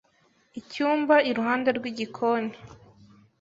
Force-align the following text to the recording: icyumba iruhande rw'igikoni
icyumba 0.59 1.15
iruhande 1.29 1.69
rw'igikoni 1.77 2.53